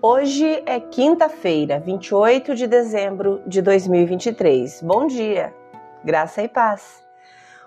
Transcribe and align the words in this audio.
Hoje 0.00 0.62
é 0.64 0.78
quinta-feira, 0.78 1.80
28 1.80 2.54
de 2.54 2.68
dezembro 2.68 3.42
de 3.44 3.60
2023. 3.60 4.80
Bom 4.80 5.08
dia, 5.08 5.52
graça 6.04 6.40
e 6.40 6.46
paz. 6.46 7.04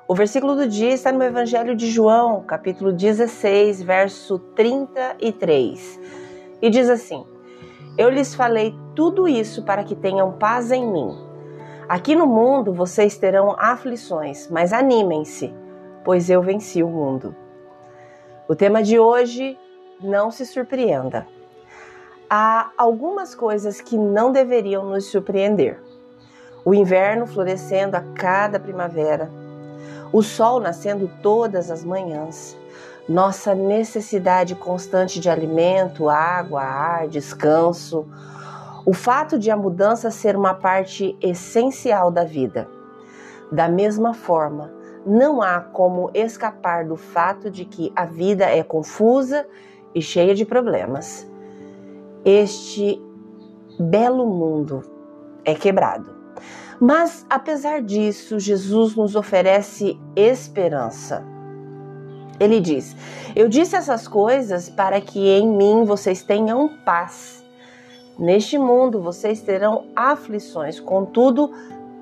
O 0.07 0.15
versículo 0.15 0.55
do 0.55 0.65
dia 0.65 0.93
está 0.93 1.11
no 1.11 1.21
Evangelho 1.21 1.75
de 1.75 1.91
João, 1.91 2.41
capítulo 2.43 2.93
16, 2.93 3.81
verso 3.81 4.39
33. 4.55 5.99
E 6.61 6.69
diz 6.69 6.89
assim: 6.89 7.25
Eu 7.97 8.09
lhes 8.09 8.33
falei 8.33 8.73
tudo 8.95 9.27
isso 9.27 9.63
para 9.63 9.83
que 9.83 9.93
tenham 9.93 10.31
paz 10.31 10.71
em 10.71 10.89
mim. 10.89 11.13
Aqui 11.89 12.15
no 12.15 12.25
mundo 12.25 12.71
vocês 12.71 13.17
terão 13.17 13.57
aflições, 13.59 14.49
mas 14.49 14.71
animem-se, 14.71 15.53
pois 16.05 16.29
eu 16.29 16.41
venci 16.41 16.81
o 16.81 16.87
mundo. 16.87 17.35
O 18.47 18.55
tema 18.55 18.81
de 18.81 18.97
hoje, 18.97 19.59
não 19.99 20.31
se 20.31 20.45
surpreenda 20.45 21.27
há 22.33 22.71
algumas 22.77 23.35
coisas 23.35 23.81
que 23.81 23.97
não 23.97 24.31
deveriam 24.31 24.85
nos 24.85 25.07
surpreender. 25.07 25.77
O 26.63 26.73
inverno 26.73 27.27
florescendo 27.27 27.97
a 27.97 28.01
cada 28.15 28.57
primavera, 28.57 29.29
o 30.13 30.23
sol 30.23 30.61
nascendo 30.61 31.11
todas 31.21 31.69
as 31.69 31.83
manhãs, 31.83 32.57
nossa 33.09 33.53
necessidade 33.53 34.55
constante 34.55 35.19
de 35.19 35.29
alimento, 35.29 36.07
água, 36.07 36.61
ar, 36.61 37.09
descanso, 37.09 38.07
o 38.85 38.93
fato 38.93 39.37
de 39.37 39.51
a 39.51 39.57
mudança 39.57 40.09
ser 40.09 40.37
uma 40.37 40.53
parte 40.53 41.17
essencial 41.19 42.09
da 42.09 42.23
vida. 42.23 42.65
Da 43.51 43.67
mesma 43.67 44.13
forma, 44.13 44.71
não 45.05 45.41
há 45.41 45.59
como 45.59 46.09
escapar 46.13 46.85
do 46.85 46.95
fato 46.95 47.51
de 47.51 47.65
que 47.65 47.91
a 47.93 48.05
vida 48.05 48.45
é 48.45 48.63
confusa 48.63 49.45
e 49.93 50.01
cheia 50.01 50.33
de 50.33 50.45
problemas 50.45 51.29
este 52.23 53.01
belo 53.79 54.25
mundo 54.25 54.83
é 55.43 55.55
quebrado. 55.55 56.21
Mas, 56.79 57.25
apesar 57.29 57.81
disso, 57.81 58.39
Jesus 58.39 58.95
nos 58.95 59.15
oferece 59.15 59.99
esperança. 60.15 61.23
Ele 62.39 62.59
diz: 62.59 62.95
Eu 63.35 63.47
disse 63.47 63.75
essas 63.75 64.07
coisas 64.07 64.67
para 64.69 64.99
que 64.99 65.29
em 65.29 65.47
mim 65.47 65.83
vocês 65.83 66.23
tenham 66.23 66.69
paz. 66.83 67.45
Neste 68.17 68.57
mundo 68.57 68.99
vocês 68.99 69.41
terão 69.41 69.85
aflições, 69.95 70.79
contudo, 70.79 71.51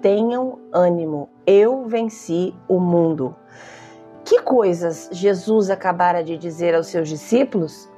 tenham 0.01 0.59
ânimo. 0.71 1.29
Eu 1.45 1.85
venci 1.85 2.53
o 2.67 2.79
mundo. 2.79 3.35
Que 4.23 4.41
coisas 4.41 5.09
Jesus 5.11 5.69
acabara 5.69 6.23
de 6.23 6.37
dizer 6.37 6.73
aos 6.73 6.87
seus 6.87 7.09
discípulos? 7.09 7.89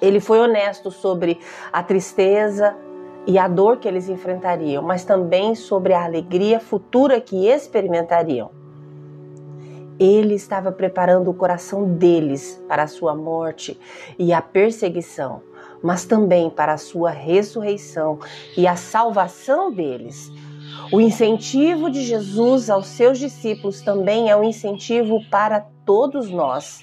Ele 0.00 0.20
foi 0.20 0.38
honesto 0.38 0.90
sobre 0.90 1.40
a 1.72 1.82
tristeza 1.82 2.76
e 3.26 3.38
a 3.38 3.46
dor 3.46 3.76
que 3.76 3.86
eles 3.86 4.08
enfrentariam, 4.08 4.82
mas 4.82 5.04
também 5.04 5.54
sobre 5.54 5.92
a 5.92 6.04
alegria 6.04 6.60
futura 6.60 7.20
que 7.20 7.46
experimentariam. 7.46 8.50
Ele 9.98 10.34
estava 10.34 10.70
preparando 10.70 11.30
o 11.30 11.34
coração 11.34 11.84
deles 11.84 12.62
para 12.68 12.84
a 12.84 12.86
sua 12.86 13.14
morte 13.14 13.78
e 14.18 14.32
a 14.32 14.40
perseguição, 14.40 15.42
mas 15.82 16.04
também 16.04 16.48
para 16.48 16.72
a 16.72 16.78
sua 16.78 17.10
ressurreição 17.10 18.18
e 18.56 18.66
a 18.66 18.76
salvação 18.76 19.72
deles. 19.72 20.30
O 20.92 21.00
incentivo 21.00 21.90
de 21.90 22.02
Jesus 22.02 22.70
aos 22.70 22.86
seus 22.86 23.18
discípulos 23.18 23.82
também 23.82 24.30
é 24.30 24.36
um 24.36 24.44
incentivo 24.44 25.20
para 25.30 25.66
todos 25.84 26.30
nós. 26.30 26.80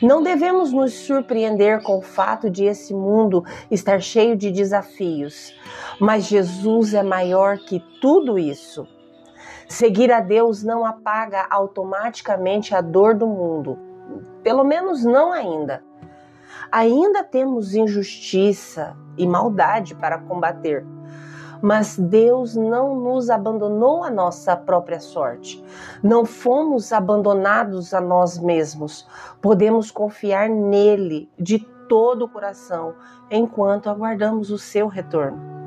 Não 0.00 0.22
devemos 0.22 0.72
nos 0.72 0.92
surpreender 0.92 1.82
com 1.82 1.98
o 1.98 2.02
fato 2.02 2.48
de 2.48 2.64
esse 2.64 2.94
mundo 2.94 3.44
estar 3.68 4.00
cheio 4.00 4.36
de 4.36 4.50
desafios, 4.52 5.52
mas 6.00 6.26
Jesus 6.26 6.94
é 6.94 7.02
maior 7.02 7.58
que 7.58 7.80
tudo 8.00 8.38
isso. 8.38 8.86
Seguir 9.68 10.12
a 10.12 10.20
Deus 10.20 10.62
não 10.62 10.86
apaga 10.86 11.46
automaticamente 11.50 12.74
a 12.74 12.80
dor 12.80 13.14
do 13.14 13.26
mundo, 13.26 13.76
pelo 14.42 14.62
menos 14.62 15.04
não 15.04 15.32
ainda. 15.32 15.82
Ainda 16.70 17.24
temos 17.24 17.74
injustiça 17.74 18.96
e 19.16 19.26
maldade 19.26 19.96
para 19.96 20.18
combater 20.18 20.86
mas 21.60 21.98
Deus 21.98 22.54
não 22.54 22.94
nos 22.94 23.30
abandonou 23.30 24.02
à 24.04 24.10
nossa 24.10 24.56
própria 24.56 25.00
sorte. 25.00 25.62
Não 26.02 26.24
fomos 26.24 26.92
abandonados 26.92 27.92
a 27.92 28.00
nós 28.00 28.38
mesmos. 28.38 29.06
Podemos 29.40 29.90
confiar 29.90 30.48
nele 30.48 31.30
de 31.38 31.58
todo 31.88 32.24
o 32.24 32.28
coração 32.28 32.94
enquanto 33.30 33.88
aguardamos 33.88 34.50
o 34.50 34.58
seu 34.58 34.86
retorno. 34.88 35.58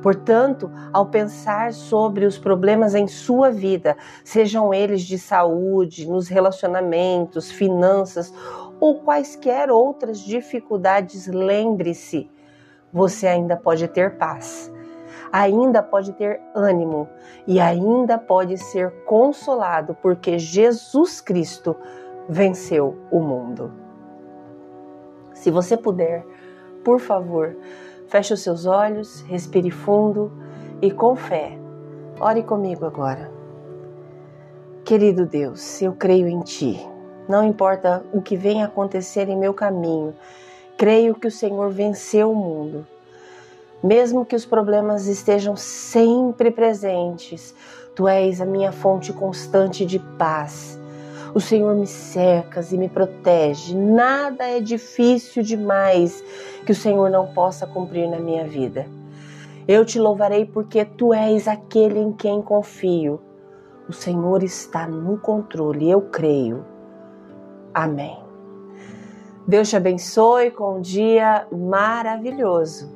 Portanto, 0.00 0.70
ao 0.92 1.06
pensar 1.06 1.72
sobre 1.72 2.24
os 2.24 2.38
problemas 2.38 2.94
em 2.94 3.08
sua 3.08 3.50
vida, 3.50 3.96
sejam 4.24 4.72
eles 4.72 5.02
de 5.02 5.18
saúde, 5.18 6.08
nos 6.08 6.28
relacionamentos, 6.28 7.50
finanças 7.50 8.32
ou 8.78 9.00
quaisquer 9.00 9.70
outras 9.70 10.20
dificuldades, 10.20 11.26
lembre-se, 11.26 12.30
você 12.92 13.26
ainda 13.26 13.56
pode 13.56 13.88
ter 13.88 14.16
paz 14.16 14.72
ainda 15.32 15.82
pode 15.82 16.12
ter 16.12 16.40
ânimo 16.54 17.08
e 17.46 17.60
ainda 17.60 18.18
pode 18.18 18.58
ser 18.58 18.90
consolado, 19.04 19.96
porque 20.00 20.38
Jesus 20.38 21.20
Cristo 21.20 21.76
venceu 22.28 22.96
o 23.10 23.20
mundo. 23.20 23.72
Se 25.32 25.50
você 25.50 25.76
puder, 25.76 26.24
por 26.84 26.98
favor, 26.98 27.56
feche 28.08 28.34
os 28.34 28.42
seus 28.42 28.66
olhos, 28.66 29.20
respire 29.22 29.70
fundo 29.70 30.32
e 30.80 30.90
com 30.90 31.14
fé, 31.14 31.58
ore 32.20 32.42
comigo 32.42 32.84
agora. 32.84 33.30
Querido 34.84 35.26
Deus, 35.26 35.82
eu 35.82 35.92
creio 35.92 36.28
em 36.28 36.40
Ti. 36.40 36.78
Não 37.28 37.44
importa 37.44 38.04
o 38.12 38.22
que 38.22 38.36
venha 38.36 38.66
acontecer 38.66 39.28
em 39.28 39.36
meu 39.36 39.52
caminho, 39.52 40.14
creio 40.76 41.14
que 41.14 41.26
o 41.26 41.30
Senhor 41.30 41.70
venceu 41.70 42.30
o 42.30 42.36
mundo 42.36 42.86
mesmo 43.86 44.26
que 44.26 44.34
os 44.34 44.44
problemas 44.44 45.06
estejam 45.06 45.54
sempre 45.54 46.50
presentes, 46.50 47.54
tu 47.94 48.08
és 48.08 48.40
a 48.40 48.44
minha 48.44 48.72
fonte 48.72 49.12
constante 49.12 49.86
de 49.86 50.00
paz. 50.18 50.76
O 51.32 51.40
Senhor 51.40 51.74
me 51.76 51.86
cercas 51.86 52.72
e 52.72 52.78
me 52.78 52.88
protege. 52.88 53.76
Nada 53.76 54.44
é 54.44 54.58
difícil 54.58 55.42
demais 55.42 56.24
que 56.64 56.72
o 56.72 56.74
Senhor 56.74 57.08
não 57.10 57.28
possa 57.28 57.64
cumprir 57.64 58.08
na 58.08 58.18
minha 58.18 58.44
vida. 58.44 58.86
Eu 59.68 59.84
te 59.84 60.00
louvarei 60.00 60.44
porque 60.44 60.84
tu 60.84 61.14
és 61.14 61.46
aquele 61.46 62.00
em 62.00 62.12
quem 62.12 62.42
confio. 62.42 63.20
O 63.88 63.92
Senhor 63.92 64.42
está 64.42 64.88
no 64.88 65.16
controle, 65.18 65.88
eu 65.88 66.00
creio. 66.00 66.64
Amém. 67.72 68.18
Deus 69.46 69.68
te 69.68 69.76
abençoe 69.76 70.50
com 70.50 70.78
um 70.78 70.80
dia 70.80 71.46
maravilhoso 71.52 72.95